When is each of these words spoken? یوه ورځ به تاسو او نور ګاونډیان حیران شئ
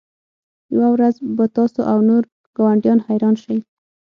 یوه 0.73 0.87
ورځ 0.93 1.15
به 1.35 1.45
تاسو 1.57 1.79
او 1.91 1.97
نور 2.09 2.23
ګاونډیان 2.57 2.99
حیران 3.07 3.35
شئ 3.43 3.57